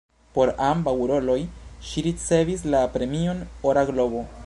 [0.37, 1.37] Por ambaŭ roloj
[1.91, 4.31] ŝi ricevis la premion "Ora globo".